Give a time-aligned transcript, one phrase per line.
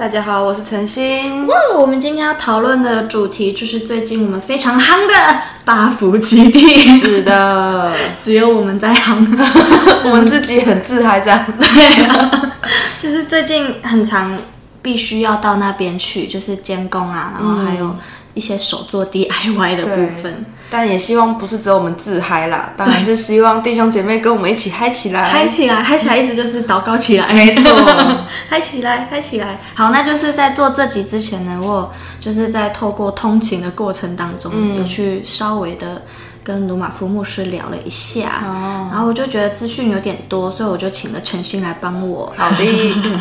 [0.00, 1.46] 大家好，我是陈心。
[1.46, 6.78] 哇，我们今天要讨论的主题就是最近我们非常夯的八福基地。
[6.96, 9.18] 是的， 只有我们在夯，
[10.04, 11.44] 我们自己很自嗨这样。
[11.60, 12.52] 对啊，
[12.98, 14.38] 就是最近很常
[14.80, 17.94] 必须要到那边去，就是监工啊，然后还有
[18.32, 20.46] 一些手做 DIY 的部分。
[20.70, 27.70] 但也希望不是只有我们自嗨啦，当然是希望弟兄姐妹跟我们一起嗨起来，嗨起来，嗨起来，意思就是祷告起来，没错，
[28.48, 29.58] 嗨起来，嗨起来。
[29.74, 36.00] 好，那就是在做这集之前呢，我就是在透过通勤的过程当中，嗯、有去稍微的
[36.44, 42.32] 跟鲁马夫牧师聊了一下，哦、然后我就觉得资讯有点多，所以我就请了陈心来帮我。
[42.36, 42.64] 好的，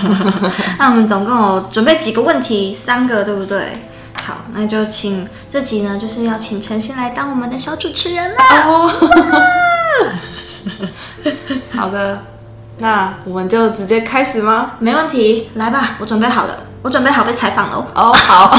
[0.77, 3.83] 那我们总共有准备几个问题，三个，对不对？
[4.29, 8.37] 好，那就请这集呢，就是要请陈心来当我们的小主持人了。
[8.67, 8.87] 哦，
[11.73, 12.21] 好的，
[12.77, 14.73] 那我们就直接开始吗？
[14.77, 17.87] 没问题，来吧，我准备好了，我准备好被采访了。
[17.95, 18.55] 哦，好，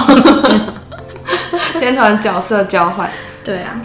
[1.75, 3.09] 今天团角色交换。
[3.45, 3.81] 对啊，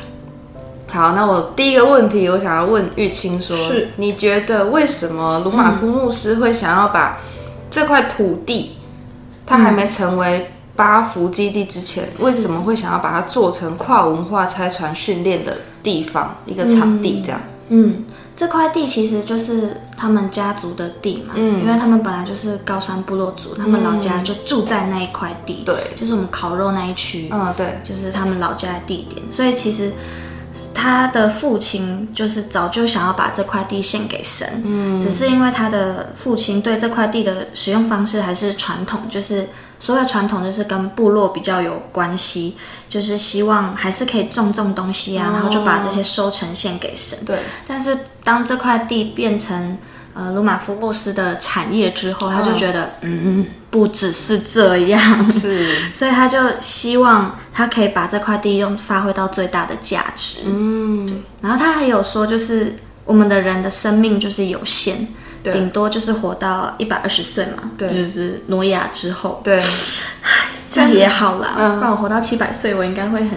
[0.87, 7.19] 好，那我第一个问题，我想要问玉清说，是你觉得为什么鲁马夫牧师会想要把
[7.69, 8.79] 这块土地，
[9.45, 17.39] 他还没成为八福基地之前，为什么会想要把它做成跨文化拆船训练的地方，一个场地这样？
[17.69, 18.03] 嗯，
[18.35, 29.91] 这块地其实就是他们家族的地嘛，嗯，因为他们本来就是高山部落族，他们老家就住在那一块地，对，就是我们烤肉那一区，嗯，对，就是他们老家的地点，所以其实
[30.73, 39.47] 他的父亲就是早就想要把这块地献给神，嗯，只是因为他的父亲对这块地的使用方式还是传统，就是。
[39.79, 42.55] 所谓传统就是跟部落比较有关系，
[42.89, 47.17] 就是希望还是可以种种东西啊，然后就把这些收成献给神。
[47.25, 47.39] 对。
[47.67, 49.77] 但是当这块地变成
[50.13, 60.39] 呃鲁马夫布斯的产业之后，他就觉得嗯，不只是这样，是， 所以他就希望他可以把这块地用发挥到最大的价值。
[60.45, 61.17] 嗯，对。
[61.41, 65.07] 然后他还有说，就是我们的人的生命就是有限。
[65.53, 73.31] 顶多就是活到一百二十岁嘛，对，就是挪亚之后，对，唉，这样也好啦，嗯，不然我活到七百岁，我应该会很，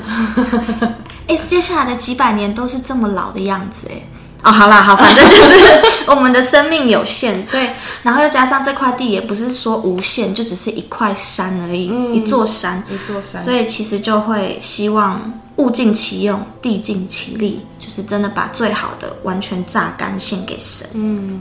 [1.26, 4.02] 哎，接下来的几百年都是这么老的样子，哎，
[4.42, 7.66] 哦，好啦，好，反正就是 我们的生命有限，所以，
[8.02, 21.40] 然后又加上这块地也不是说无限，就只是一块山而已，嗯，一座山，一座山，所以其实就会希望物尽其用，地尽其力，就是真的把最好的完全榨干献给神，嗯。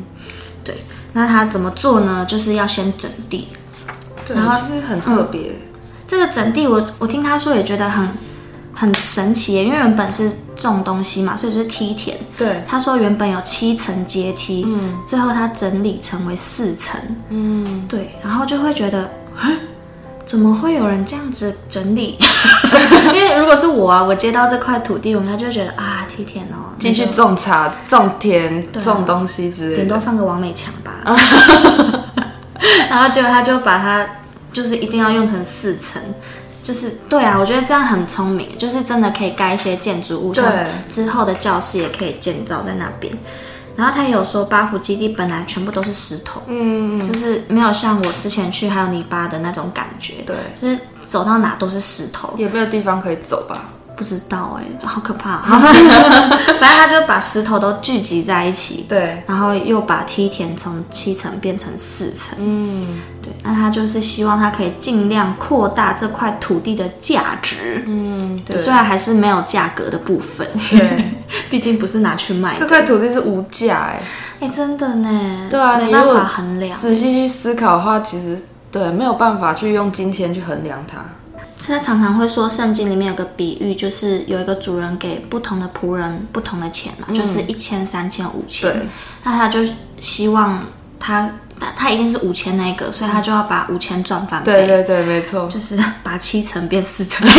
[0.67, 0.83] 对，
[1.13, 2.25] 那他怎么做呢？
[2.27, 3.47] 就是要先整地，
[4.25, 5.51] 对，然后其实很特别。
[5.51, 5.55] 嗯，
[6.05, 8.05] 这个整地我，我我听他说也觉得很
[8.73, 12.17] 很神奇，因为原本是种东西嘛，所以就是梯田。
[12.37, 19.09] 对，他说原本有七层阶梯，嗯，最后他整理成为四层，嗯，对，然后就会觉得，
[20.27, 22.17] 怎么会有人这样子整理？
[23.15, 31.01] 因为如果是我啊，我接到这块土地，我们他就觉得啊，梯田哦，进去种茶、种田、对种东西之类的，顶多放个王美墙吧。
[32.89, 34.05] 然后结果他就把它，
[34.51, 36.01] 就是一定要用成四层，
[36.61, 40.53] 就是对啊，我觉得这样很聪明，就是真的可以盖一些建筑物，对像
[40.89, 43.13] 之后的教室也可以建造在那边。
[43.77, 53.69] 然后他也有说，八福基地本来全部都是石头，嗯，就是没有像我之前去还有泥巴的那种感觉，对，就是走到哪都是石头，也没有地方可以走吧。
[53.95, 55.37] 不知道哎、欸，好可怕！
[55.41, 68.63] 反正他就把石头都聚集在一起，对，然后又把梯田从七层变成四层，嗯，对，那他就是希望他可以尽量扩大这块土地的价值，嗯，对，对。
[68.63, 71.03] 虽然还是没有价格的部分，对，
[71.49, 73.99] 毕竟不是拿去卖，这块土地是无价哎、
[74.39, 76.77] 欸，哎、欸，真的呢，对啊，没办法衡量。
[76.79, 78.39] 仔细去思考的话，其实
[78.71, 80.97] 对，没有办法去用金钱去衡量它。
[81.59, 88.71] 现在常常会说，圣经里面有个比喻，就是有一个主人给不同的仆人不同的钱嘛，嗯、就是一千、三千、五千。
[88.71, 88.87] 对。
[89.23, 89.59] 那他就
[89.99, 90.63] 希望
[90.99, 94.53] 他他他一定是五千那个，所以他就要把五千赚翻倍。
[94.53, 95.47] 对对对，没错。
[95.47, 97.27] 就是把七成变四成，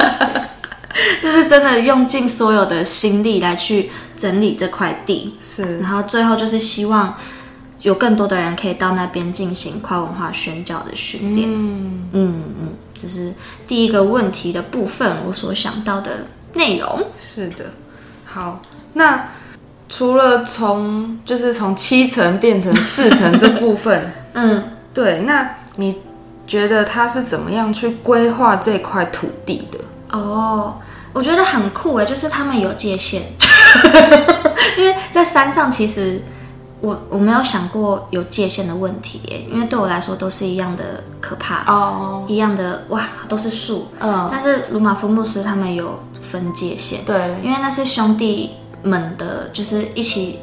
[1.22, 5.34] 就是真的用尽所有的心力来去整理这块地。
[5.40, 5.78] 是。
[5.80, 7.14] 然后最后就是希望。
[7.82, 11.48] 有更多的人可以到那边进行跨文化宣教的训练。
[11.48, 13.32] 嗯嗯嗯，这是
[13.64, 17.06] 第一个问题的部分，我所想到的内容。
[17.16, 17.66] 是的，
[18.24, 18.60] 好，
[18.94, 19.28] 那
[19.88, 25.94] 除了从就是从七层变成四层这部分， 嗯，对，那你
[26.44, 29.78] 觉得他是怎么样去规划这块土地的？
[30.18, 30.74] 哦，
[31.12, 33.22] 我觉得很酷哎，就是他们有界限，
[34.78, 36.22] 因为在山上其实。
[36.82, 42.30] 我我没有想过有界限的问题耶，因为对我来说都是一样的可怕哦，oh.
[42.30, 43.88] 一样的哇，都是树。
[43.98, 44.28] 嗯，oh.
[44.30, 48.50] 但是鲁马夫牧师他们有分界限，对，因为那是兄弟
[48.82, 50.38] 们的，就是一起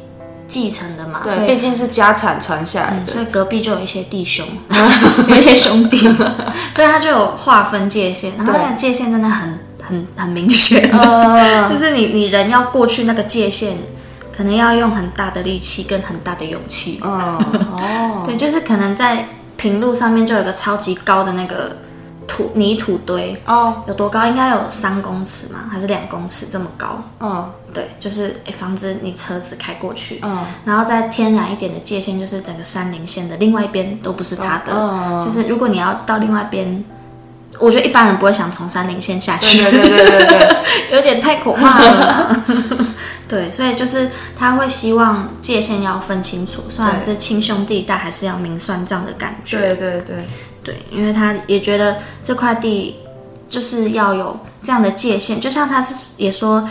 [0.54, 4.46] 继承的嘛，对，毕竟是家产传下来的，嗯，所以隔壁就有一些弟兄，
[5.28, 5.98] 有一些兄弟，
[6.76, 11.72] 所以他就有划分界限，然后那个界限真的很很很明显，oh.
[11.74, 13.76] 就是你你人要过去那个界限。
[14.36, 17.00] 可能要用很大的力气跟很大的勇气。
[17.04, 17.38] 哦
[17.72, 19.28] 哦，对，就是可能在
[19.58, 21.78] 平路上面就有一个超级高的那个
[22.28, 23.36] 土泥土堆。
[23.46, 24.26] 哦，有多高？
[24.26, 25.70] 应该有三公尺嘛？
[25.72, 27.02] 还是两公尺这么高？
[27.20, 30.20] 嗯，对，就是诶，防止你车子开过去。
[30.22, 34.74] 嗯，然后再天然一点的界限，就是整个山林线的另外一边都不是他的。
[34.74, 36.84] 嗯，就是如果你要到另外一边。
[37.60, 40.58] 我觉得一般人不会想从山林线下去，对对对对对，
[40.98, 42.44] 有点太可怕了。
[43.30, 49.60] 对，所以就是他会希望界限要分清楚，虽然是亲兄弟，但还是要明算账的感觉。
[49.60, 50.26] 对对对
[50.64, 52.96] 对，因为他也觉得这块地
[53.50, 56.68] 就是要有这样的界限，就像他是也说，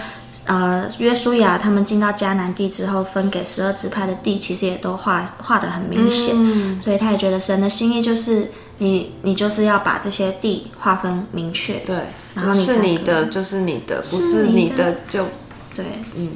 [0.46, 8.50] 呃，约书亚他们进到迦南地之后，分给十二支派的地，其实也都画画得很明显，嗯、所以他也觉得神的心意就是。
[8.78, 11.94] 你你就是要把这些地划分明确，对，
[12.34, 15.24] 然后你是你的就是你的，不是你的就
[15.72, 15.84] 对，
[16.16, 16.30] 嗯，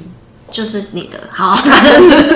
[0.49, 1.57] 就是你的，好，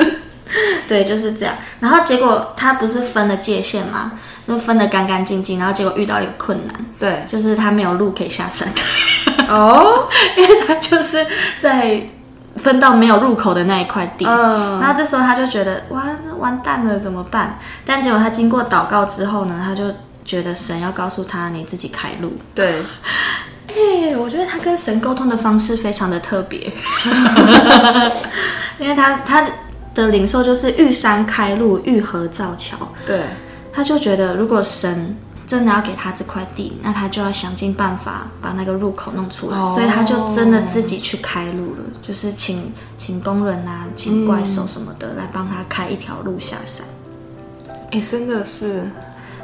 [0.85, 1.56] 对，就是这样。
[1.79, 4.19] 然后结果他不是分了界限吗？
[4.47, 8.67] 就分得干干净净，然后结果遇到了一个困难，对，就是他没有路可以下山，
[9.47, 10.07] 哦，
[10.38, 11.25] 因为他就是
[11.59, 12.01] 在
[12.57, 16.03] 分到没有入口的那一块地，嗯，然后这时候他就觉得哇，
[16.38, 17.57] 完蛋了，怎么办？
[17.85, 19.85] 但结果他经过祷告之后呢，他就
[20.25, 22.33] 觉得神要告诉他，你自己开路。
[22.53, 22.73] 对，
[23.69, 26.59] 哎，我觉得他跟神沟通的方式非常的特别，
[28.79, 29.41] 因为他他
[29.93, 32.75] 的领受就是遇山开路，遇河造桥。
[33.05, 33.21] 对，
[33.81, 35.18] 他就觉得如果神。
[35.48, 46.88] 真的要给他这块地，那他就要想尽办法把那个入口弄出来，哦、所以他就真的自己去开路了，就是请请工人啊，请怪兽什么的、嗯、来帮他开一条路下山。
[47.68, 48.89] 哎、欸，真的是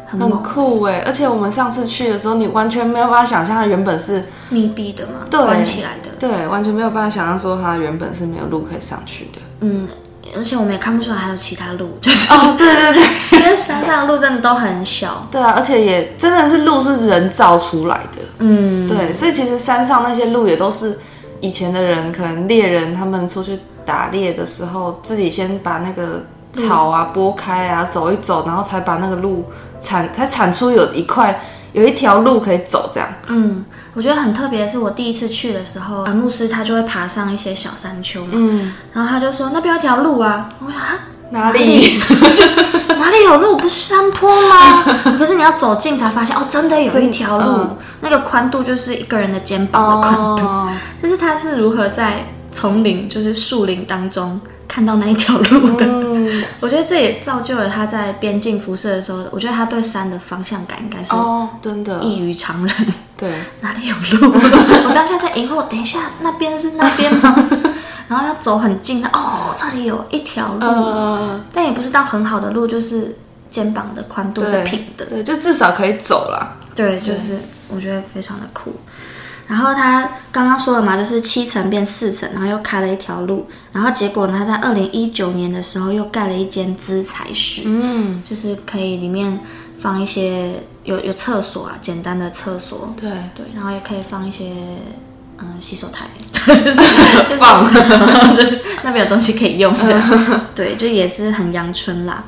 [0.06, 1.04] 很酷哎！
[1.06, 9.42] 而且我们上次去的时候，你完全没有办法想象它原本是密闭的嘛，对关起来的，对，完全没有办法想象说它原本是没有路可以上去的。
[9.60, 9.86] 嗯。
[10.36, 13.04] 而且我们也看不出来还有其他路，就是哦，对对对，
[13.40, 15.28] 因为山上的路真的都很小。
[15.32, 18.22] 对啊，而且也真的是路是人造出来的。
[18.40, 21.00] 嗯，对，所以其实山上那些路也都是
[21.40, 26.24] 以前的人，可能猎人他们出去打猎的时候，自己先把那个
[26.54, 29.46] 草啊拨开啊，走一走，然后才把那个路
[29.80, 31.40] 铲，才铲出有一块
[31.74, 33.10] 有一条路可以走这样。
[33.28, 33.66] 嗯。
[33.94, 41.00] 我觉得很特别的是，我第一次去的时候，啊，牧师他就会爬上一些小山丘嘛，嗯，然后他就说那边有条路啊，我说啊
[41.32, 42.00] 哪里？
[43.00, 43.58] 哪里有路？
[43.58, 44.84] 不是山坡吗？
[45.18, 50.70] 可是你要走近才发现，哦，真的有一条路，嗯、那个宽度就是一个人的肩膀的宽度，哦、
[51.02, 52.24] 就是他是如何在
[52.58, 54.42] 丛林，就是树林当中。
[54.68, 62.76] 看到那一条路的，嗯、 我觉得这也造就了他在边境辐射的时候，我觉得他对山的方向感应该是哦，真的异于常人。
[63.16, 64.34] 对， 哪里有路？
[64.86, 67.50] 我当下在疑惑，等一下那边是那边吗？
[68.10, 73.18] 然后要走很近的，哦，这里有一条路，嗯、但也不是到很好的路，就是
[73.50, 76.58] 肩膀的宽度是平的，对，就至少可以走了。
[76.76, 78.76] 对，就是我觉得非常的酷。
[79.48, 89.40] 然后他刚刚说了嘛，就是七层变四层，然后又开了一条路，然后结果呢，他在二零一九年的时候又盖了一间资材室，嗯，就是可以里面
[89.80, 93.10] 放一些有有厕所啊，简单的厕所，对。
[93.36, 94.52] 对，然后也可以放一些
[95.38, 96.08] 嗯洗手台，
[96.46, 97.72] 就是放，
[98.36, 102.24] 就是那边有东西可以用， 这样，对，就也是很阳春啦。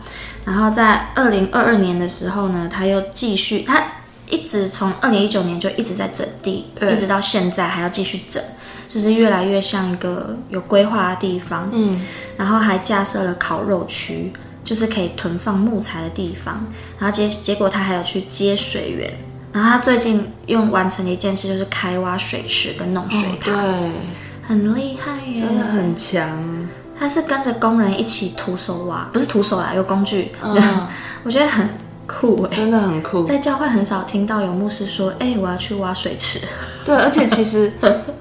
[0.45, 3.83] 然后在二零二二年的时候呢，他又继续，他
[4.29, 8.41] 一直从二零一九年就一直在整地，一直到现在还要继续整，
[8.87, 11.69] 就是越来越像一个有规划的地方。
[11.73, 11.99] 嗯，
[12.37, 14.31] 然后还架设了烤肉区，
[14.63, 16.63] 就是可以囤放木材的地方。
[16.97, 19.11] 然后结结果他还有去接水源，
[19.51, 23.51] 然后他最近用完成了一件事，就是开挖水池跟弄水塔。
[23.51, 26.67] 哦，对，很厉害耶，真的很强。
[26.99, 30.31] 他是跟着工人一起徒手挖，不是徒手啦，有工具。
[30.43, 30.61] 嗯，
[31.23, 31.69] 我觉得很
[32.09, 33.23] 酷哎，真的很酷。
[33.23, 36.39] 在教会很少听到有牧师说：“哎、欸，我要去挖水池。
[36.83, 37.71] ”对，而且其实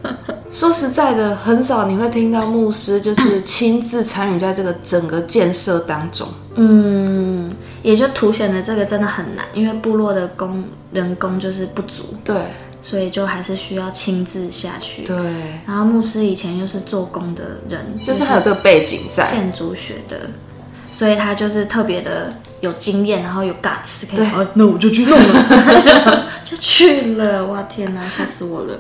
[0.53, 6.29] 说实在的，很少你会听到牧师就是亲自参与在这个整个建设当中。
[6.57, 7.51] 嗯，
[7.83, 12.03] 也就凸显了这个真的很难，因为部落的工人工就是不足。
[12.23, 12.37] 对。
[12.81, 15.03] 所以就还是需要亲自下去。
[15.03, 15.17] 对，
[15.67, 20.31] 然后牧师以前又是做工的人，就是还有这个背景在建筑学的，
[20.93, 24.19] 所以他就是特别的有经验，然后有 guts，可以。
[24.19, 27.47] 对，那我就去弄了， 就去了。
[27.47, 28.79] 哇天哪，吓死我了！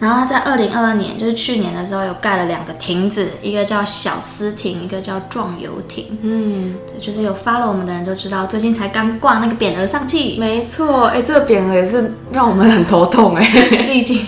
[0.00, 6.18] 然后他在二零二二年，就是去年的时候，有盖了两个亭子，一个叫小思亭，一个叫壮游亭。
[6.22, 10.36] 嗯，就是有 follow 我们的人都知道，最近才刚挂那个匾额上去。
[10.38, 13.42] 没错，哎，这个匾额也是让我们很头痛哎。
[13.86, 14.20] 历经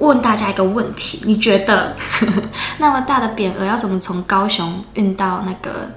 [0.00, 1.94] 问大家一个问题：你觉得
[2.78, 5.88] 那么大的匾额要怎么从高雄运到那个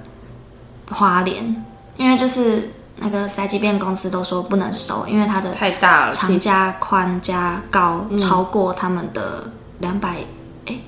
[0.91, 1.63] 花莲？
[1.97, 2.71] 因为就是。
[2.97, 10.19] 那个宅急便公司都说不能收，因为它的太大了，长加宽加高超过他们的两百
[10.65, 10.79] 哎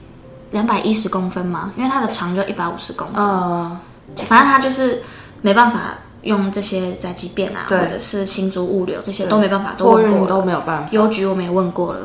[0.51, 3.22] 两百一十公分嘛，因为它的长就一百五十公分。
[3.22, 3.77] 呃，
[4.25, 5.04] 反正它就是
[5.42, 5.80] 没办法
[6.22, 10.89] 用这些宅急便啊，或者是新竹物流这些都没办法，都问过了都没有办法。
[10.92, 12.00] 邮局我们也问过了，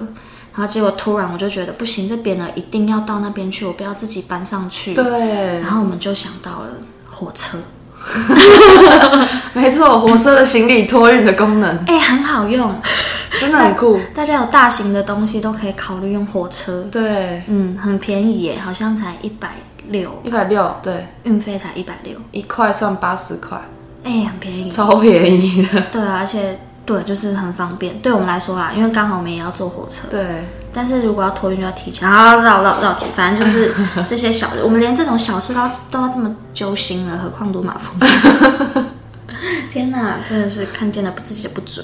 [0.53, 4.95] 然后结果突然我就觉得不行，这边呢一定要到那边去，我不要自己搬上去。
[4.95, 6.71] 对，然后我们就想到了
[7.09, 7.59] 火车。
[9.55, 12.75] 没错，火车的行李托运的功能，哎、欸，很好用，
[13.41, 14.01] 真的很酷。
[14.15, 16.87] 大家有大型的东西都可以考虑用火车。
[16.91, 19.51] 对，嗯，很便宜耶，好像才一百
[19.89, 23.59] 六，一百六，对，运费才一百六，一块算八十块，
[24.05, 25.81] 哎、欸，很便宜，超便宜的。
[25.93, 27.99] 对啊，而且对，就是很方便。
[28.01, 30.09] 对我们来说啦，因为刚好我们也要坐火车。
[30.11, 30.45] 对。
[30.75, 33.75] 但是如果要托运就要提前，啊绕绕绕，反正就是
[34.09, 35.61] 这些小的，我们连这种小事都
[35.91, 38.85] 都要这么揪心了，何况鲁玛夫牧师？
[39.71, 41.83] 天哪，真的是看见了自己的不足。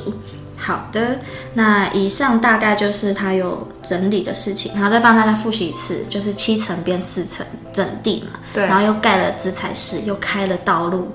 [0.56, 1.18] 好的，
[1.54, 11.12] 那以上大概就是他有整理的事情，然后再帮大家复习一次，就是七层变四层整地嘛，对，然后又盖了资材室，又开了道路。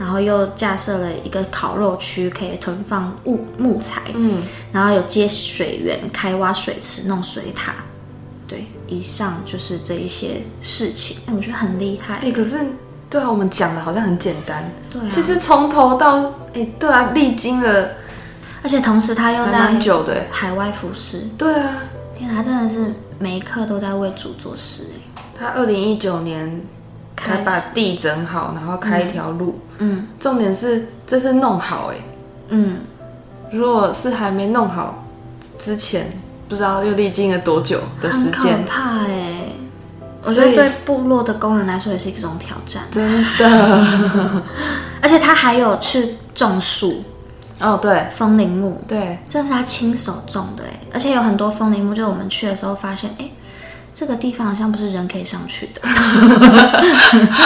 [0.00, 4.00] 然后又架设了一个烤肉区，可以囤放木木材。
[4.14, 4.42] 嗯，
[4.72, 7.74] 然后有接水源、开挖水池、弄水塔。
[8.48, 11.18] 对，以上就是这一些事情。
[11.26, 12.14] 哎，我觉得很厉害。
[12.22, 12.58] 哎，可是
[13.10, 14.72] 对啊，我们讲的好像很简单。
[14.90, 16.18] 对啊，其实从头到
[16.54, 17.90] 哎，对啊，历经了，
[18.62, 21.28] 而且同时他又在蛮久的海外服侍。
[21.36, 21.82] 对啊，
[22.16, 24.86] 天哪，他真的是每一刻都在为主做事。
[24.94, 26.58] 哎，他二零一九年。
[27.20, 29.60] 才把地整好，然后开一条路。
[29.78, 31.96] 嗯，重点是这是弄好哎。
[32.48, 32.78] 嗯，
[33.52, 35.04] 如果是还没弄好
[35.58, 36.06] 之前，
[36.48, 38.54] 不知道又历经了多久的时间。
[38.54, 39.42] 很可怕哎！
[40.22, 42.82] 我觉得对部落的工人来说也是一种挑战。
[42.90, 44.42] 真的。
[45.00, 47.04] 而且他还有去种树。
[47.60, 48.82] 哦，对，风铃木。
[48.88, 53.30] 对，这是他亲手种的哎，而且有很多风铃木，就是我们去的时候发现，哎。
[53.92, 55.80] 这个地方好像不是人可以上去的。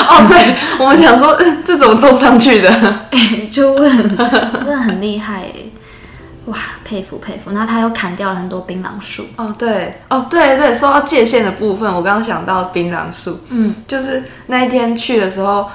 [0.09, 1.37] 哦，对，我们想说，
[1.67, 2.71] 这怎么种上去的？
[3.11, 5.45] 哎，就问，真的很厉害，
[6.45, 7.51] 哇，佩服佩服。
[7.51, 9.25] 然后他又砍掉了很多槟榔树。
[9.37, 15.69] 哦，对，哦，对对，说到界限的部分，我刚刚想到槟榔树，嗯，就是那一天去的时候，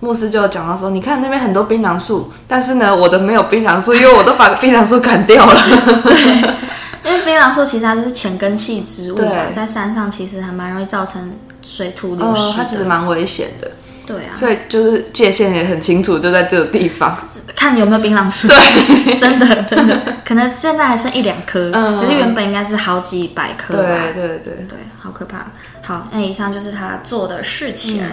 [0.00, 5.62] 牧师就有讲到说，你看那边很多槟榔树，但是呢，我的没有槟榔树，因为我都把槟榔树砍掉了。
[6.04, 6.71] 对。
[7.04, 11.32] 因为槟榔树其实它就是浅根系植物嘛，在山上其实还蛮容易造成
[11.62, 13.70] 水土流失，它其实蛮危险的。
[14.04, 17.16] 对啊，所以就是界限也很清楚，就在这个地方，
[17.54, 18.48] 看有没有槟榔树。
[18.48, 23.74] 对，真的真的，可能现在还剩一两棵，可是原本应该是好几百棵。
[23.74, 25.46] 对对对对，好可怕。
[25.84, 28.04] 好，那以上就是他做的事情。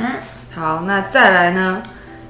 [0.54, 1.82] 好，那再来呢？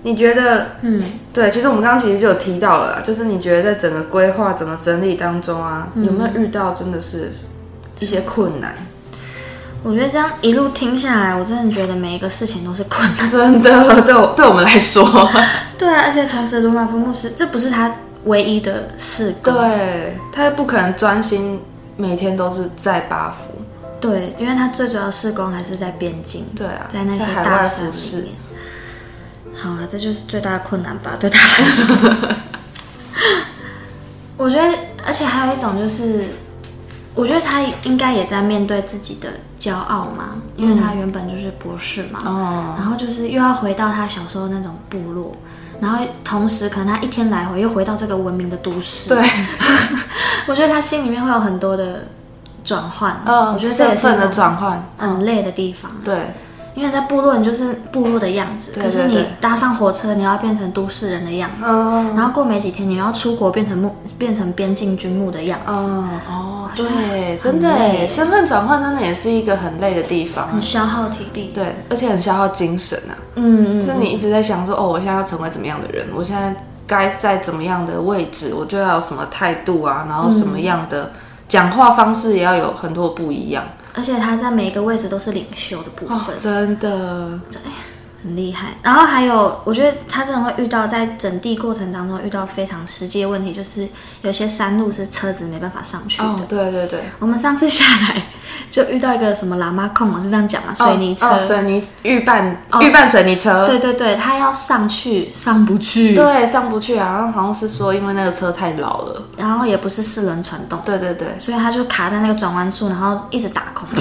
[0.02, 1.04] 你觉得，嗯，
[1.34, 7.34] 对，其实我们刚刚其实就有提到了啦，就是你觉得在整个规划、整个整理当中啊，嗯、有没有遇到真的是
[8.00, 8.74] 一些困难？
[9.84, 15.06] 我觉得这样一路听下来，我真的觉得每一个事情都是困难，真的， 对我对我们来说，
[15.78, 17.94] 对啊，而且同时鲁马夫牧师这不是他
[18.26, 21.62] 唯一的事工，对，他也不可能专心
[21.96, 23.54] 每天都是在八福，
[24.02, 27.92] 对，因为他最主要的事工还是在边境，对啊，在那些大山里
[28.24, 28.49] 面。
[29.62, 31.96] 好啊，这就是最大的困难吧，对他来说。
[34.38, 34.74] 我觉得，
[35.06, 36.24] 而且还有一种就是，
[37.14, 45.36] 我觉得他应该也在面对自己的骄傲嘛，因为他原本就是博士嘛，哦，然后就是又要回到他小时候那种部落，
[45.82, 49.30] 然后同时可能他一天来回又回到这个文明的都市，对，
[50.48, 52.08] 我觉得他心里面会有很多的
[52.64, 54.82] 转换，嗯，我觉得这也是一转换。
[54.98, 56.16] 很累的地方，对。
[56.76, 58.72] 因为在部落，你就是部落的样子。
[58.74, 61.66] 对对对，可是你搭上火车，你要变成都市人的样子。
[61.66, 65.74] 嗯、然后过没几天，你要出国，变成牧，变成边境军牧的样子。
[65.74, 71.52] 嗯、哦，对，真的，身份转换真的也是一个很累的地方，很消耗体力。
[71.54, 73.14] 对，而且很消耗精神啊。
[73.36, 73.86] 嗯嗯。
[73.86, 76.08] 就是你一直在想说，哦，我现在要成为怎么样的人？
[76.16, 78.54] 我现在该在怎么样的位置？
[78.54, 80.06] 我就要有什么态度啊？
[80.08, 81.12] 然后什么样的
[81.48, 83.64] 讲话方式也要有很多不一样。
[83.94, 87.40] 而且他在每一个位置都是领袖的部分，哦、真的，
[88.24, 88.68] 很厉害。
[88.82, 93.88] 然后还有，我觉得他真的会遇到在整地过程当中遇到非常实际的问题，就是
[94.22, 96.28] 有些山路是车子没办法上去的。
[96.28, 98.24] 哦、对对对，我们上次下来
[98.70, 103.66] 就遇到一个什么喇嘛控，我是这样讲嘛，水泥车，水泥预拌预拌水泥车。
[103.66, 107.14] 对对对，他要上去上不去，对，上不去啊。
[107.14, 113.88] 然后好像是说因为那个车太老了，然后也不是四轮传动，对对对，所以他就卡在那个转弯处，然后一直打空，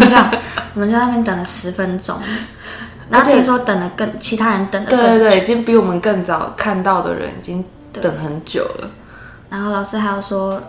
[0.00, 0.30] 这样，
[0.74, 2.16] 我们就在那边等了十分钟。
[3.10, 8.90] 然后这时候等了更其他人等了对对对，已经比我们更早看到的人已经等很久了。
[9.50, 10.62] 然后老师还要说，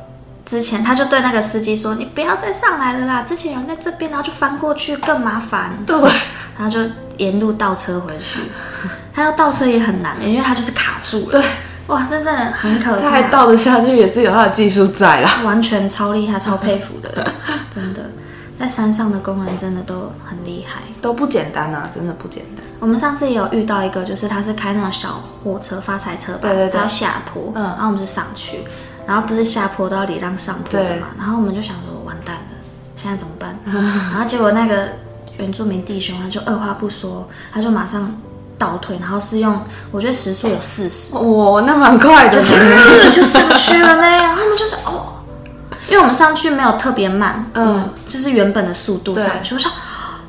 [0.46, 6.00] 之前他就对那个司机说：“你不要再上来了啦，之前有人在这边，然后就翻过去更麻烦。”对，
[6.58, 6.80] 然后就
[7.18, 8.40] 沿路倒车回去。
[9.14, 11.42] 他要倒车也很难，因为他就是卡住了。
[11.42, 11.44] 对，
[11.88, 13.02] 哇，真的很可怕。
[13.02, 17.34] 他还倒得下去，也是有他的技术在啦，完全超厉害、超佩服的，
[17.76, 18.02] 真的。
[18.60, 22.66] 在山上的工人真的都很厉害，都不简单啊，真的不简单。
[22.82, 28.66] 我们上次也有遇到一个，就是他是开那种小货车、发财车吧，对对对，他要下坡，嗯，然后我们是上去，
[29.08, 32.42] 然后不是下坡都要礼让上坡的嘛，然后我们就想说完蛋了，
[32.98, 33.58] 现在怎么办？
[33.64, 34.90] 然后结果那个
[35.38, 38.14] 原住民弟兄他就二话不说，他就马上
[38.58, 39.58] 倒退，然后是用
[39.90, 44.36] 我觉得时速有四十，哇，那蛮快的，就是就上去了呢。
[44.36, 45.14] 他们就是哦。
[45.90, 49.56] 因为我们上去没有特别慢，嗯，就是原本的速度上去。
[49.56, 49.72] 对我说，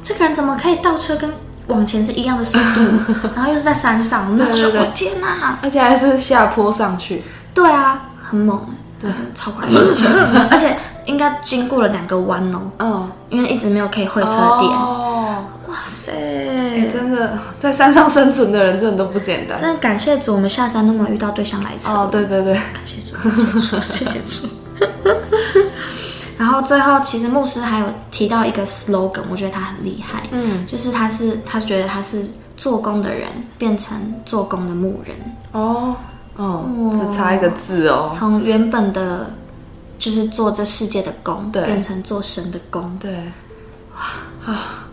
[0.02, 1.32] 这个人怎么可以倒车跟
[1.66, 2.80] 往前是一样的速度？
[3.34, 5.58] 然后又是在山上，那时候我天哪！
[5.62, 7.22] 而且还是下坡上去。
[7.54, 8.60] 对啊，很猛，
[9.00, 9.76] 对，超快速，
[10.50, 14.70] 而且应该经过了两个弯哦，嗯，因为一直没有可以会车点。
[14.72, 16.12] 哦，哇塞，
[16.92, 19.60] 真的在山上生存的人真的都不简单。
[19.60, 21.92] 真的感谢主，我们下山都没有遇到对象来车。
[21.92, 24.48] 哦，对对对，感谢主，谢谢主，谢谢主。
[26.38, 32.24] 然后最后，其实牧师还有提到一个 slogan，我觉得他很厉害，嗯，就是他是他觉得他是
[32.56, 35.16] 做工的人变成做工的牧人。
[35.52, 35.96] 哦。
[36.36, 39.30] 哦，只差一个字哦，从原本的
[39.98, 43.12] 就是做这世界的工，对，变成做神的工，对，
[43.94, 44.86] 哇啊，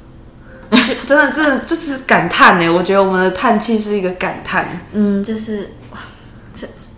[1.07, 5.69] 真的真的就是感叹呢，我觉得我们的叹气是一个感叹，嗯，就是。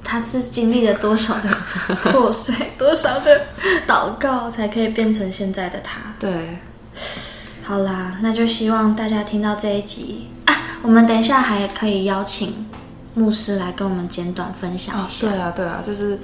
[0.09, 1.49] 他是经历了多少的
[2.11, 3.41] 破碎，多少的
[3.87, 5.99] 祷告，才可以变成现在的他。
[6.19, 6.57] 对，
[7.63, 12.65] 好啦，那就希望大家听到这一集啊，我们等一下还可以邀请
[13.13, 15.27] 牧师来跟我们简短分享一下。
[15.27, 16.19] 哦、对啊，对啊，就是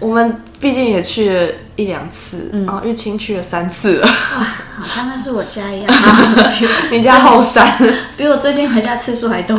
[0.00, 4.42] 我们毕竟也去了一两次，嗯、然后玉清去了三次了，哇，
[4.78, 5.94] 好像那是我家一样。
[6.90, 7.78] 你家后山
[8.16, 9.56] 比我最近回家次数还多。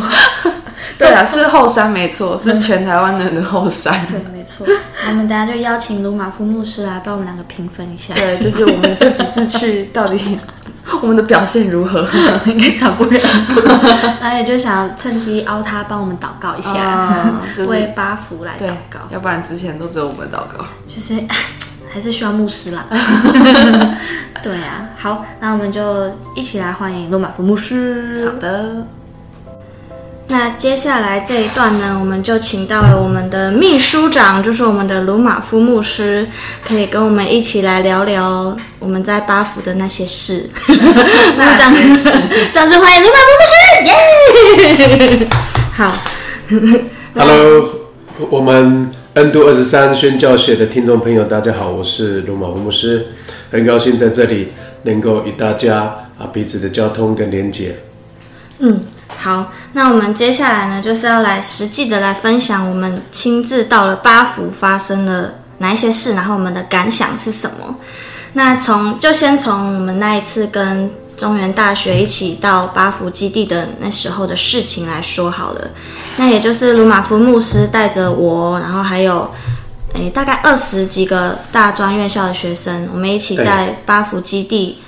[1.00, 4.06] 对啊，是后山没错，是全台湾人的后山。
[4.08, 4.66] 对，没错。
[5.08, 8.14] 我们等下就邀请鲁马夫牧师来帮我们两个评分一下。
[8.16, 10.40] 对，就是我们这几次去到底
[11.02, 12.08] 我们的表现如何，
[12.48, 13.14] 应该差不多。
[14.20, 17.32] 然后也就想趁机邀他帮我们祷告一下，
[17.68, 19.00] 为八福来祷告。
[19.10, 20.66] 要不然之前都只有我们祷告。
[20.88, 21.22] 其实
[21.94, 22.86] 还是需要牧师啦。
[24.42, 28.28] 对啊，好，那我们就一起来欢迎鲁马夫牧师。
[28.34, 28.88] 好的。
[30.30, 36.28] 那接下来这一段呢，我们就请到了我们的秘书长，就是我们的鲁马夫牧师，
[36.68, 40.50] 可以跟我们一起来聊聊我们在巴福的那些事。
[41.38, 42.12] 那掌声，
[42.52, 45.16] 掌声欢迎鲁马夫牧师！
[45.18, 45.28] 耶！
[45.72, 45.96] 好
[47.16, 47.70] ，Hello，
[48.30, 53.08] 我们恩都二十三宣教学的听众朋友，大家好，我是鲁马夫牧师，
[53.50, 54.50] 很高兴在这里
[54.84, 55.78] 能够与大家
[56.18, 57.78] 啊彼此的交通跟连结。
[58.60, 58.82] 嗯。
[59.16, 67.78] 好，那我们接下来呢，就是要来实际的来分享我们亲自到了八福发生了哪一些事，然后我们的感想是什么。
[68.34, 75.70] 那从就先从我们那一次跟中原大学一起到八福基地的那时候的事情来说好了。
[76.18, 79.32] 那也就是鲁马夫牧师带着我，然后还有
[79.94, 84.80] 诶大概二十几个大专院校的学生，我们一起在八福基地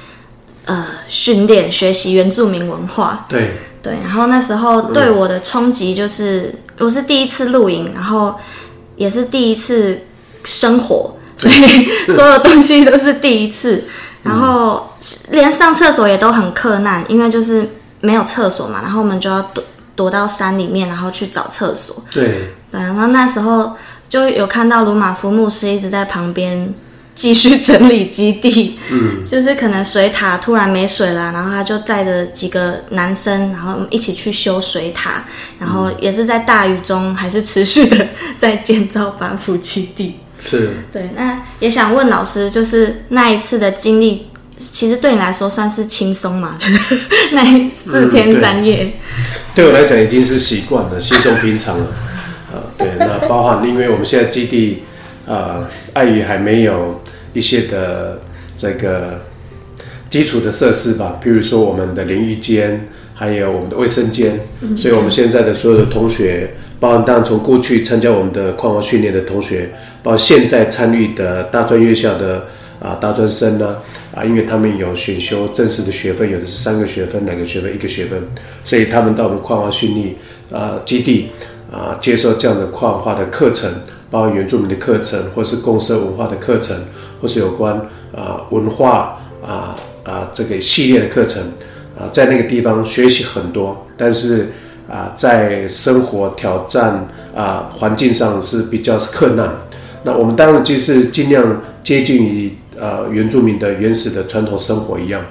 [0.66, 3.26] 呃训练学习原住民文化。
[3.28, 8.36] 对对，然后那时候对我的冲击就是，我是第一次露营，然后
[8.96, 10.00] 也是第一次
[10.44, 11.56] 生活，所以
[12.14, 13.84] 所有东西都是第一次。
[14.22, 14.86] 然后
[15.32, 17.68] 连上厕所也都很克难，因为就是
[18.02, 19.64] 没有厕所嘛，然后我们就要躲
[19.96, 21.96] 躲到山里面，然后去找厕所。
[22.12, 23.74] 对对，然后那时候
[24.10, 26.74] 就有看到鲁马夫牧师一直在旁边
[27.20, 35.26] 继续整理基地，嗯，就是可能水塔突然没水了，然后他就带着几个男生，然后一起去修水塔，
[35.60, 40.16] 然后也是在大雨中还是持续的在建造八福基地。
[40.50, 46.58] 是，对，那也想问老师，就是那一次的经历，其实对你来说算是轻松吗？
[47.34, 51.88] 那四天三夜，嗯对，对我来讲已经是习惯了，稀松平常了。
[52.54, 54.84] 呃，对，那包含因为我们现在基地
[55.28, 57.00] 呃，碍于还没有
[57.34, 58.22] 一些的
[58.58, 59.22] 这个
[60.10, 66.52] 基础的设施吧，比如说我们的淋浴间，还有我们的卫生间，嗯，所以我们现在的所有的同学。
[66.82, 69.70] 包含当然从过去参加我们的矿化训练的同学，
[70.02, 72.46] 包括现在参与的大专院校的
[72.80, 73.76] 啊大专生呢
[74.16, 78.24] 啊，因为他们有选修正式的学分，有的是三个学分，两个学分，一个学分，
[78.64, 80.16] 所以他们到我们矿化训练
[80.54, 81.32] 啊基地
[81.70, 83.70] 啊接受这样的矿化的课程，
[84.10, 86.78] 包括原住民的课程，或是共生文化的课程，
[87.22, 87.76] 或是有关
[88.16, 91.42] 啊文化啊啊这个系列的课程
[91.98, 94.50] 啊，在那个地方学习很多，但是。
[94.92, 99.48] 啊，在生活挑战啊环境上是比较是困难，
[100.02, 105.24] 那我们当然就是尽量接近于呃原住民的原始的传统生活一样。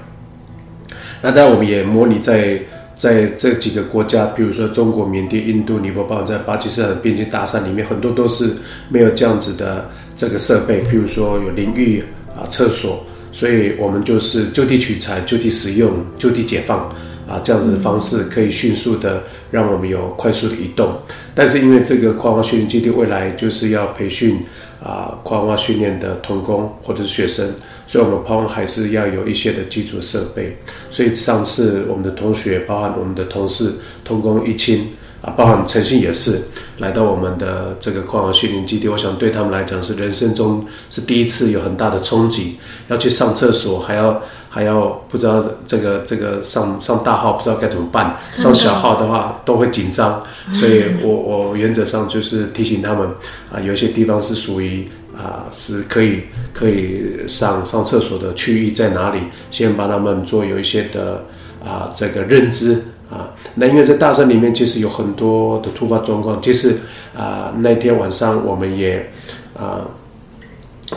[1.23, 2.63] 那当然我们也模拟在
[2.95, 8.59] 在这几个国家，比如说中国、缅甸、印度、尼泊尔，在巴基斯坦的边境大山里面，很多都是
[8.91, 12.05] 没有这样子的这个设备，譬如说有淋浴
[12.37, 16.95] 啊、厕所，所以我们就是就地取材、就地使用、就地解放。
[17.29, 20.99] 啊，这样子的方式可以迅速的让我们有快速的移动，
[21.35, 24.41] 但是因为这个矿化训练基地未来就是要培训
[24.83, 27.47] 啊矿化训练的童工或者是学生，
[27.87, 30.57] 所以我们包含还是要有一些的基础设备。
[30.89, 34.87] 所以上次我们的同学，包含我们的同事童工一清
[35.29, 36.41] 啊，包含陈信也是
[36.79, 44.23] 来到我们的这个矿化训练基地，我想对他们来讲是人生中是第一次有很大的冲击，要去上厕所还要。
[44.51, 53.07] 还要不知道这个这个上上大号不知道该怎么办，上小号的话都会紧张，所以我我原则上就是提醒他们
[53.53, 56.23] 啊，有一些地方是属于啊是可以
[56.55, 61.27] 可以上上厕所的区域在哪里，先帮他们做有一些的
[61.63, 63.29] 啊这个认知啊。
[63.59, 66.79] 那因为在大山里面其实有很多的突发状况，其实
[67.17, 69.11] 啊那天晚上我们也
[69.59, 69.83] 啊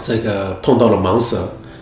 [0.02, 1.38] 这个碰到了蟒蛇，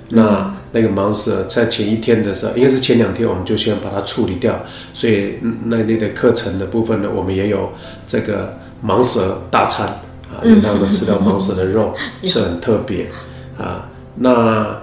[0.10, 0.56] 那。
[0.72, 4.54] 那个蟒蛇在前一天的时候，应该是前两天，我们就先把它处理掉。
[4.94, 7.72] 所以那那的课程的部分呢，我们也有
[8.06, 9.88] 这个蟒蛇大餐
[10.32, 13.10] 啊，让他们吃到蟒蛇的肉是很特别
[13.58, 13.90] 啊。
[14.18, 14.80] 那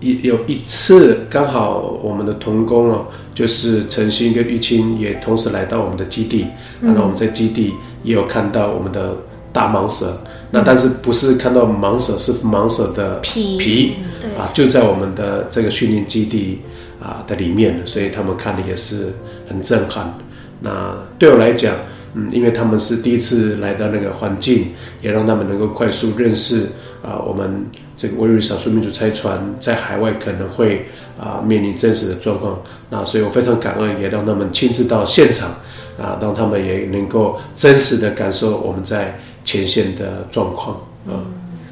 [0.00, 6.46] 有有一次刚好我们的童工哦，就是陈鑫跟玉清也同时来到我们的基地，
[6.80, 7.72] 然后我们在基地
[8.02, 9.16] 也有看到我们的
[9.52, 10.18] 大蟒蛇。
[10.50, 13.92] 那但是不是看到蟒蛇，是蟒蛇的皮，皮
[14.38, 16.60] 啊，就在我们的这个训练基地
[17.02, 19.14] 啊的里面，所以他们看的也是
[19.48, 20.16] 很震撼。
[20.60, 21.74] 那对我来讲，
[22.14, 24.68] 嗯，因为他们是第一次来到那个环境，
[25.02, 26.68] 也让他们能够快速认识
[27.02, 32.60] 啊，我们这个维吾尔少数民族拆船在海外可能会啊面临真实的状况。
[32.90, 35.50] 那所以我非常感恩，也让他们亲自到现场
[35.98, 39.20] 啊，让他们也能够真实的感受我们在。
[39.44, 41.22] 前线的状况，嗯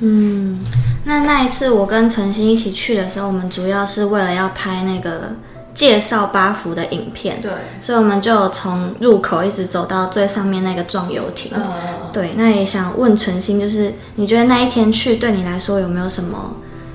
[0.01, 0.59] 嗯，
[1.07, 5.35] 那那一次我跟陈星一起去的时候，我们主要是为了要拍那个
[5.75, 11.65] 介绍八福的影片，对，所以我们就从入口一直走到最上面那个壮游亭，嗯，
[12.13, 16.55] 对，那也想问陈星，就是你觉得那一天去对你来说有没有什么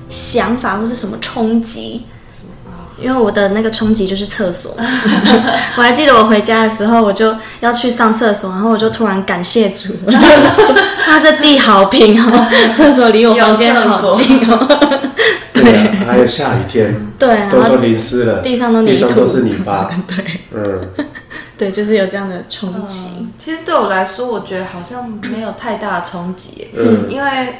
[0.09, 2.05] 想法或是什么冲击？
[2.99, 4.75] 因为我的那个冲击就是厕所，
[5.77, 15.06] 我还记得我回家的时候，我就要去上厕所，然后我就突然感谢主，我就说 他这地好平哦，厕所离我房间好近哦。
[15.71, 19.89] 对、啊，还有下雨天，对，都都淋湿了，地上都泥土，地上都是泥巴。
[20.07, 20.89] 对，嗯，
[21.57, 23.31] 对，就是有这样的冲击、嗯。
[23.37, 27.55] 其实对我来说，我觉得好像没有太大的冲击，嗯，因为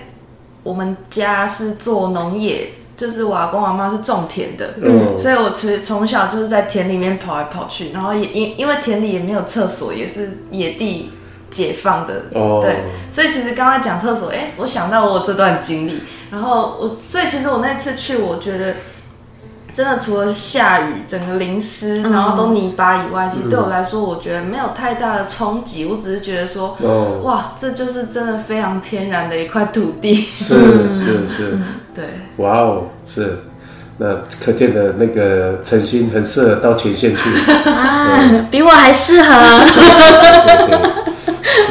[0.63, 2.71] 我们家是做农业。
[2.97, 11.11] 就是我阿公阿妈是种田的，嗯，所以我其实从小就是在田里面跑来跑去，然后也因因为田里也没有厕所，也是野地
[11.49, 12.77] 解放的，哦，对，
[13.11, 18.75] 所以其实刚才讲厕所，哎、欸，我想到我这段经历，然后我所以其实我那次去，我觉得。
[19.75, 25.85] 真的，除了下雨，整个淋湿，然后都泥巴以外，嗯、其实对我来说，我觉得没有太大的冲击。
[25.85, 30.15] 我只是觉得说，哦、哇，这就是真的非常天然的一块土地。
[30.15, 30.55] 是
[30.95, 32.05] 是是，嗯、对。
[32.37, 33.43] 哇哦，是，
[33.99, 37.29] 那可见的那个陈心很适合到前线去
[37.69, 39.63] 啊，比我还适合。
[39.63, 41.16] 对对对是。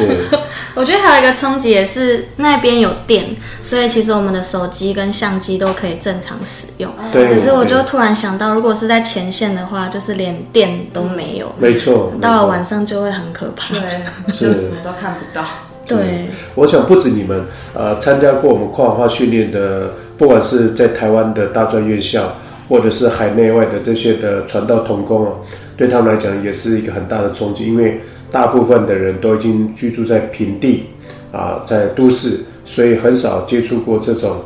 [0.75, 3.25] 我觉得还有一个冲击也是那边有电，
[3.63, 6.91] 所以其实我们的手机跟相机都可以正常使用。
[7.11, 7.33] 对。
[7.33, 11.51] 可是我就突然想到，如果是在前线的话，就是连电都没有。
[11.57, 12.13] 没错。
[12.21, 13.73] 到了晚上就会很可怕。
[13.73, 13.81] 对。
[14.27, 15.43] 就什么都看不到。
[15.85, 16.27] 对。
[16.53, 22.35] 我想不止你们，呃，参加过我们跨文化训练的，不管是在台湾的大专院校，
[22.69, 25.31] 或者是海内外的这些的传道同工啊，
[25.75, 27.99] 对他们来讲也是一个很大的冲击，因为。
[28.31, 30.85] 大部分的人都已经居住在平地，
[31.31, 34.37] 啊，在都市，所以很少接触过这种，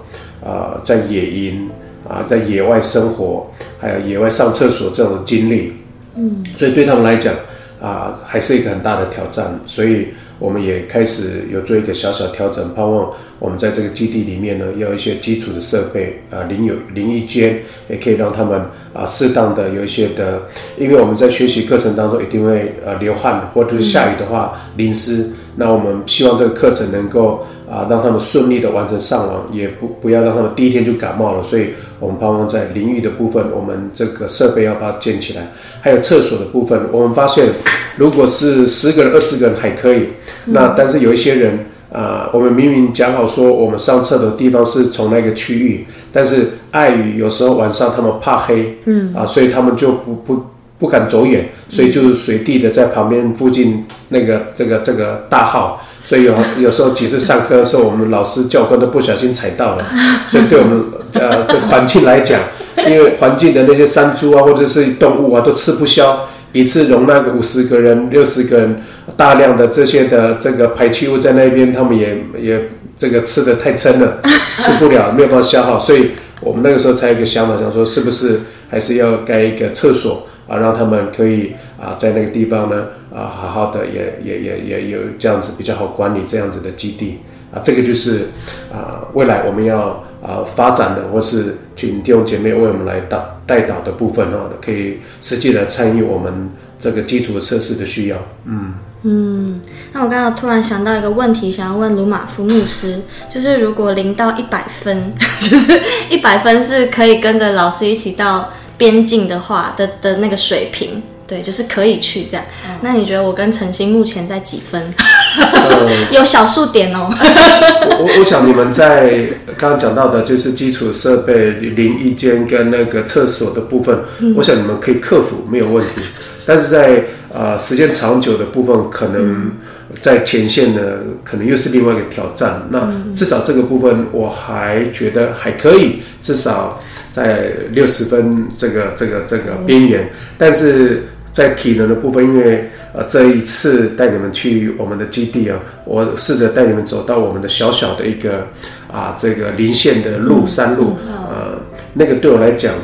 [0.44, 1.70] 啊，在野营
[2.08, 3.48] 啊，在野外生活，
[3.80, 5.74] 还有野外上厕所这种经历，
[6.16, 7.34] 嗯，所以对他们来讲，
[7.82, 10.08] 啊，还是一个很大的挑战，所以。
[10.42, 18.62] 我们也开始有做一个小小调整，盼望我们在这个基地里面呢，要一些基础的设备啊，淋有淋浴间，也可以让他们
[18.94, 20.44] 啊适当的有一些的，
[20.78, 27.46] 因为我们在学习课程当中一定会呃流汗，或者是下雨的话淋湿，那我们希望这个课程能够。
[27.72, 31.42] 啊，让他们顺利的完成上网，也不不要让他们第一天就感冒了。
[31.42, 31.68] 所以，
[32.02, 35.54] 我们盼望在淋浴的部分，我们这个设备要把它建起来。
[35.80, 37.48] 还有厕所的部分，我们发现，
[37.96, 40.08] 如果是十个人、二十个人还可以，
[40.48, 41.60] 那但是有一些人
[41.92, 50.46] 啊，我们明明讲好说，我们上厕的地方是从那个区域，但是碍于有时候晚上他们怕黑，嗯，啊，所以他们就不不
[50.80, 55.82] 不敢走远，所以就随地的在旁边附近那个这个这个大号。
[56.04, 59.86] 所以有有时候几次上课的时候，我们老师教官都不小心踩到了。
[60.32, 62.40] 所以对我们呃这环境来讲，
[62.88, 68.82] 因为环境的那些山猪啊或者是动物啊都吃不消，一次容纳个五十个人、六十个人，
[69.16, 74.20] 大量的这些的这个排气物在那边，他们也也这个吃的太撑了，
[74.58, 75.80] 吃不了，没有办法消耗。
[75.80, 80.28] 所以我们那个时候才有一个想法，想说是不是还是要盖一个厕所。
[80.48, 87.20] 啊，让他们可以啊，在那个地方呢，啊，好好的也也也也有这样子比较好管理这样子的基地
[87.54, 88.28] 啊，这个就是
[88.70, 96.50] 啊，未来我们要啊发展的，或是请弟兄姐妹为我们来导带导的部分哈，可以实际的参与我们
[96.82, 98.18] 这个基础设施的需要。
[98.46, 99.60] 嗯嗯，
[99.94, 108.50] 那我刚刚突然想到一个问题，想要问鲁马夫牧师，就是如果零到一百分， 就是一百分是可以跟着老师一起到。
[108.78, 112.44] 边境的话的的那个水平，对，就是可以去这样。
[112.68, 114.92] 嗯、那你觉得我跟陈星目前在几分？
[115.38, 117.08] 嗯、 有小数点哦。
[117.12, 126.02] 我我想你们在刚刚讲到的，就是基础设备、淋浴间跟那个厕所的部分，嗯、我想你们可以克服，没有问题。
[126.46, 129.52] 但是在呃时间长久的部分，可能
[130.00, 130.82] 在前线呢，
[131.24, 132.68] 可能又是另外一个挑战。
[132.70, 136.82] 那至少这个部分，我还觉得还可以，至少。
[137.12, 148.48] 在六十分这个这个这个边缘，但是在体能的部分，因为呃这一次带你们去我们的基地啊，我试着带你们走到我们的小小的一个
[148.90, 151.60] 啊这个林线的路山路，呃
[151.96, 152.76] 那个对我来讲，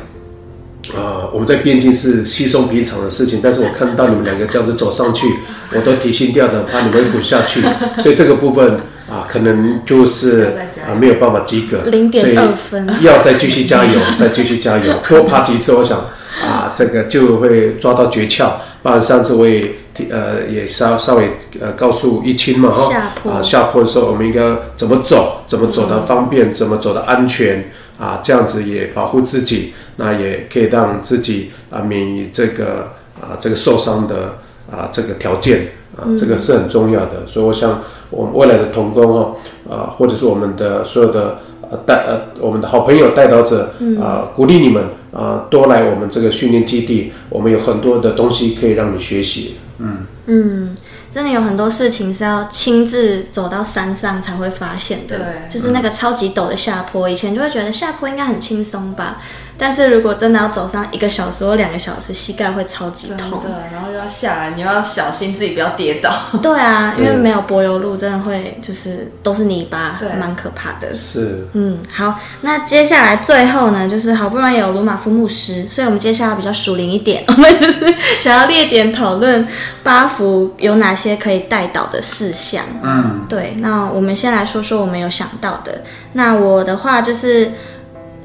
[0.95, 5.28] 呃我们在边境是稀松平常的事情，但是我看到你们两个这样子走上去，
[5.73, 7.62] 我都提心吊胆，怕你们滚下去，
[8.02, 8.80] 所以这个部分。
[9.10, 10.54] 啊，可能就是
[10.86, 15.97] 啊没有办法及格，零点二分，要 再继续加油，再继续加油，多爬几次，我想
[16.45, 18.52] 啊，这个就会抓到诀窍。
[18.84, 19.76] 不然上次我也
[20.10, 24.41] 呃也稍稍微呃告诉一清嘛哈，下坡啊下坡的时候我们应该
[24.76, 34.39] 怎么走，怎么走的方便，怎么走的安全啊，这样子也保护自己，那也可以让自己啊免于这个啊这个受伤的
[34.71, 37.81] 啊这个条件啊，这个是很重要的，所以我想。
[38.10, 39.36] 我们未来的童工哦，
[39.69, 44.81] 啊，或者是我们的所有的呃带呃我们的好朋友带导者啊，鼓励你们
[45.12, 49.57] 啊，多来我们这个训练基地，我们有很多的东西可以让你学习。
[49.79, 50.77] 嗯嗯，
[51.12, 55.17] 真的有很多事情是要亲自走到山上才会发现的。
[55.17, 59.17] 对，就是那个超级陡的下坡，以前就会觉得下坡应该很轻松吧。
[59.57, 63.41] 但是如果真的要走上一个小时或两个小时，膝盖会超级痛。
[63.41, 66.13] 对，然后又要下来，你又要小心自己不要跌倒。
[66.41, 70.93] 对啊，因为没有柏油路，真的会就是都是泥巴，对，蛮可怕的。
[70.93, 77.91] 是，嗯，好，那接下来最后呢，就是好不容易有鲁马夫牧师，所以我们接下来比较熟灵一点， 我们就是
[78.21, 79.47] 想要列点讨论
[79.81, 82.63] 八福有哪些可以带导的事项。
[82.83, 85.83] 嗯，对，那我们先来说说我们有想到的。
[86.13, 87.51] 那我的话就是。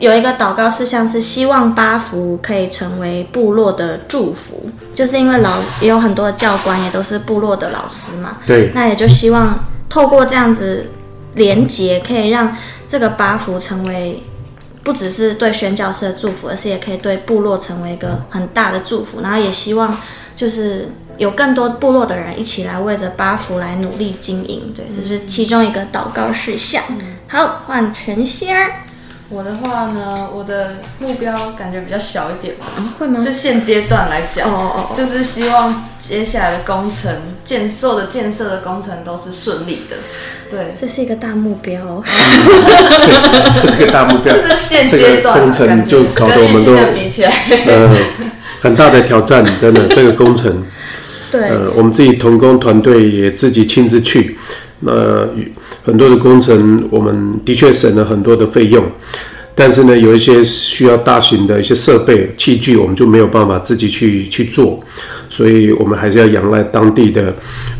[0.02, 8.36] 有一个祷告事项是希望八福可以成为部落的祝福，就是因为老也有很多的教官也都是部落的老师嘛。
[8.44, 8.72] 对。
[8.74, 9.56] 那也就希望
[9.88, 10.84] 透过这样子
[11.34, 12.52] 连结，可以让
[12.88, 14.20] 这个八福成为
[14.82, 19.20] 不只是对宣教师的祝福，而是也可以对部落成为一个很大的祝福。
[19.20, 19.96] 然后也希望
[20.34, 24.74] 就是有更多部落的人一起来为着八福来努力经营。
[24.74, 26.82] 对，这是其中一个祷告事项。
[27.28, 28.72] 好，换晨仙儿。
[29.32, 32.66] 我的话呢，我的目标感觉比较小一点吧。
[32.76, 33.22] 嗯，会吗？
[33.24, 37.10] 就现阶段来讲，哦哦，就是希望接下来的工程
[37.42, 39.96] 建设的建设的工程都是顺利的。
[40.50, 42.04] 对，这是一个大目标。
[43.54, 44.36] 这是个大目标。
[44.36, 47.32] 这是现阶段工程就搞得我们都比起来，
[47.66, 47.96] 呃，
[48.60, 50.62] 很大的挑战，真的这个工程。
[51.30, 54.38] 对，呃，我们自己同工团队也自己亲自去。
[54.84, 55.26] 那
[55.84, 58.84] 很多的工程，我们的确省了很多的费用，
[59.54, 64.82] 但是呢，有一些需要大型的一些设备器具，我们就没有办法自己去去做，
[65.28, 67.28] 所以我们还是要仰赖当地的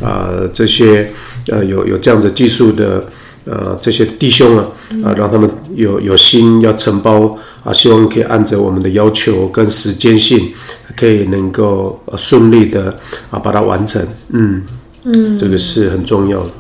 [0.01, 1.11] 啊、呃、这些
[1.49, 3.05] 呃有有这样子技术的
[3.45, 4.65] 呃这些弟兄啊
[5.03, 10.53] 啊、呃，让他们有有心要承包啊，希望可以按照我们的要求跟时间性，
[10.97, 12.97] 可以能够顺利的
[13.31, 14.01] 啊把它完成，
[14.33, 14.63] 嗯
[15.05, 16.51] 嗯，这个是很重要的。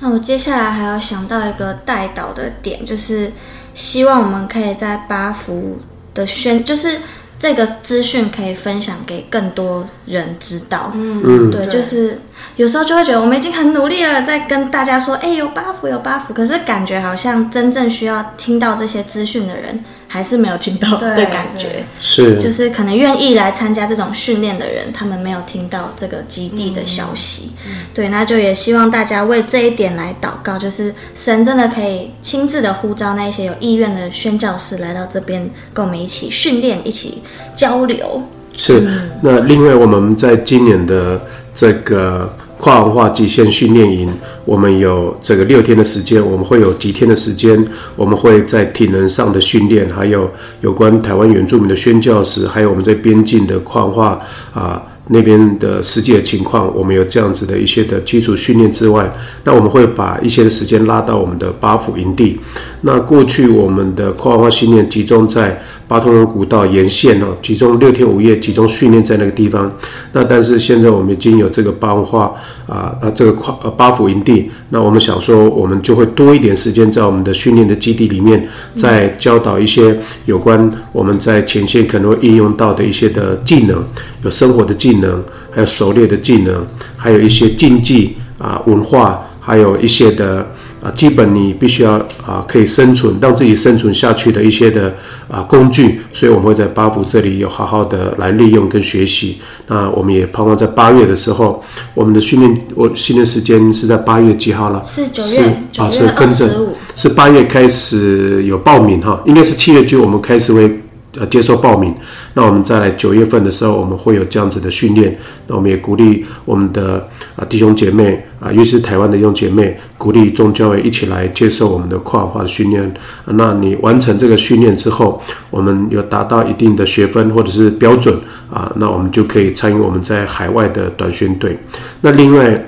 [0.00, 3.30] 那我接下来还要想到一个带导的点，就是
[3.74, 5.78] 希望我们可以在八福
[6.14, 6.98] 的宣，就是
[7.38, 10.90] 这个资讯可以分享给更多人知道。
[10.94, 12.18] 嗯，对，就是
[12.56, 19.84] 有时候就会觉得我们已经很努力了，在跟大家说，哎，有八福，有八福，可是感觉好像真正需要听到这些资讯的人。
[20.12, 22.36] 还是没有听到的感觉，是。
[22.42, 27.52] 就是可能愿意来参加这种训练的人，他们没有听到这个基地的消息，
[27.94, 37.22] 对，那就也希望大家为这一点来祷告，就是神真的可以亲自的呼召那些有意愿的宣教士来到这边，跟我们一起训练，一起
[37.54, 38.20] 交流。
[38.58, 41.20] 是，嗯、那另外我们在今年的
[41.54, 42.34] 这个。
[42.60, 44.12] 跨文化极限训练营，
[44.44, 54.20] 我们有这个六天的时间，我们会有几天的时间，我们会在体能上的训练，还有有关台湾原住民的宣教士，还有我们在边境的跨文化
[54.52, 54.82] 啊。
[55.12, 62.38] 那边的实际的情况，我们有这样子的一些的基础训练之外，那我们会把一些的时间拉到我们的八府营地。
[62.82, 69.70] 那过去我们的跨文化训练集中在八通人古道沿线哦，集中六天五夜集中训练在那个地方。
[70.12, 72.32] 那但是现在我们已经有这个八文化
[72.68, 83.82] 啊啊这个跨呃八府营地，那我们想说，我们就会多一点时间在我们的训练的基地里面，再教导一些有关我们在前线可能会应用到的一些的技能，
[84.22, 85.00] 有生活的技能。
[85.00, 86.62] 能还有狩猎的技能，
[86.94, 90.46] 还有一些竞技啊文化，还有一些的
[90.82, 91.92] 啊基本你必须要
[92.26, 94.94] 啊可以生存，让自己生存下去的一些的
[95.28, 99.38] 啊工具，所以我们会在八福这里有好好的来利用跟学习。
[99.66, 101.62] 那我们也盼望在八月的时候，
[101.94, 104.82] 我们的训练我训练时间是在八月几号了？
[104.86, 106.48] 是九月，啊是跟着
[106.96, 110.80] 是八月开始有报名哈，应该是七月就我们开始会。
[111.18, 111.92] 呃，接受报名，
[112.34, 115.18] 那我们再来九月份的时候，我们会有这样子的训练。
[115.48, 122.92] 那我们也鼓励我们的啊弟兄姐妹啊，尤其是台湾的弟兄姐妹，鼓励中教会一起来接受我们的跨文化的训练。
[123.26, 128.18] 那你完成这个训练之后，我们有达到一定的学分或者是标准
[128.50, 131.56] 啊，那我们就可以参与我们在海外的短训队。
[132.00, 132.66] 那另外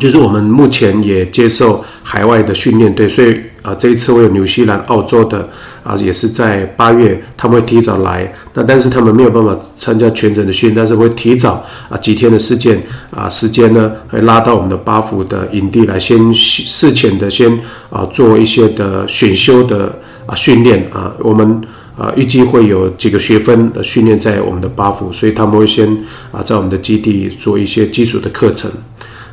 [0.00, 5.48] 就是我们目前也接受海外的训练对，所以啊，这一次我有纽西兰、澳洲的。
[5.86, 8.34] 啊，也是在八月，他们会提早来。
[8.54, 12.76] 那但是他们没有办法参加全程的训，但是会提早啊几天的时间
[13.12, 17.56] 啊时间呢，会拉到我们的八福的营地来，先事前的先
[17.88, 21.14] 啊做一些的选修的啊训练啊。
[21.20, 21.62] 我们
[21.96, 25.88] 啊预计会有几个学分的训练在我们的八福，所以他们会先
[26.32, 28.68] 啊在我们的基地做一些基础的课程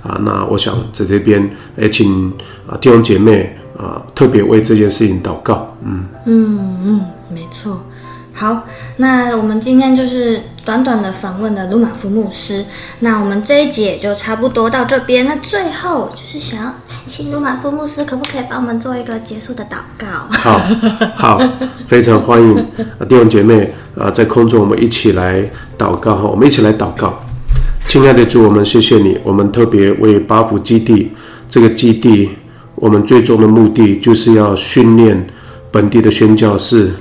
[0.03, 0.21] 啊。
[0.23, 2.31] 那我想在这边也请
[2.67, 3.57] 啊弟兄姐妹。
[3.83, 7.81] 啊，特别为这件事情祷告，嗯嗯嗯，没错。
[8.35, 8.65] 好，
[8.97, 12.65] 那我们今天就是短短的访问了鲁马夫牧师。
[12.99, 15.25] 那我们这一集也就差不多到这边。
[15.25, 16.73] 那最后就是想要
[17.05, 20.07] 请鲁马夫牧师，可不可以帮我们做一个结束的祷告？
[20.31, 20.59] 好，
[21.15, 21.41] 好，
[21.85, 22.55] 非常欢迎
[23.07, 27.13] 弟兄姐妹啊，在空中我们一起来祷告哈，我们一起来祷告。
[27.87, 31.11] 亲爱的主，我们谢谢你，我们特别为巴福基地
[31.47, 32.31] 这个基地，
[32.83, 35.25] 我们最终的目的就是要训练
[35.71, 36.91] 本地的宣教士。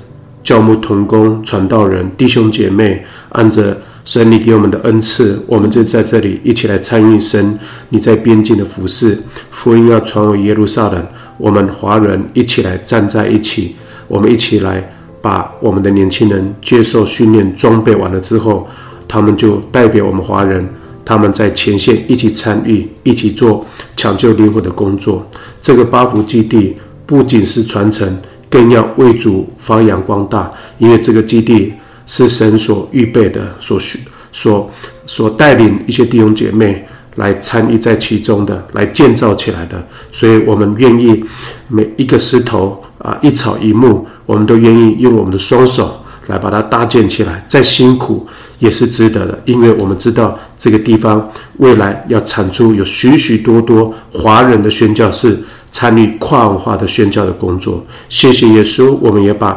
[0.45, 7.59] 教牧同工、传道人、弟兄姐妹，按着神你给我们的恩赐，我们就在这里一起来参与神
[7.89, 9.19] 你在边境的服事。
[9.51, 11.05] 福音要传为耶路撒冷，
[11.37, 13.75] 我们华人一起来站在一起，
[14.07, 18.69] 我们一起来把我们的年轻人接受训练、装备完了之后，
[19.09, 20.65] 他们就代表我们华人，
[21.05, 25.27] 他们在前线一起参与，一起做抢救灵魂的工作。
[25.61, 26.77] 这个八福基地
[27.07, 28.17] 不仅是传承。
[28.53, 31.73] 更要为主发扬光大，因为这个基地
[32.05, 33.99] 是神所预备的，所需、
[34.31, 34.71] 所
[35.07, 36.87] 所带领一些弟兄姐妹
[37.17, 39.83] 来参与在其中的，来建造起来的。
[40.11, 41.25] 所以，我们愿意
[41.69, 47.43] 每一个石头啊，一草一木，我们都愿意用我们的双手来把它搭建起来。
[47.49, 48.29] 再辛苦
[48.63, 55.37] 也是值得的，因为我们知道这个地方未来要产出有许许多多华人的宣教士。
[55.75, 58.95] 参与跨文化的宣教的工作，谢谢耶稣。
[59.01, 59.49] 我们也把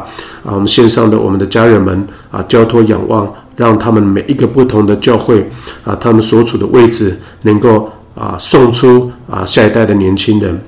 [0.42, 5.46] 啊，我们线上的我们的家人们啊，交托仰望，让他们每一个不同的教会
[5.84, 10.58] 啊，他们所处的位置能够啊，送出啊下一代的年轻人。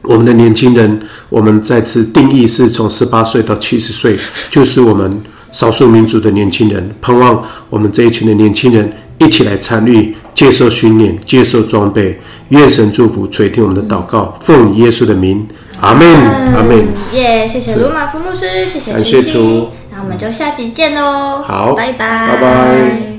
[0.00, 0.98] 我们的年轻人，
[1.28, 4.16] 我们再次定义是从十八岁到七十岁，
[4.50, 5.20] 就是我们
[5.52, 6.94] 少数民族的年轻人。
[7.00, 10.14] 盼望我们这一群的年轻人一起来参与。
[10.32, 15.46] 接受训练，接受装备，愿神祝福垂听我们的祷告，奉耶稣的名，
[15.82, 16.08] 阿门，
[16.54, 16.86] 阿门。
[17.12, 23.09] 耶，谢谢鲁马夫牧师，谢谢，感谢主，那我们就下集见喽，好，拜拜，拜拜。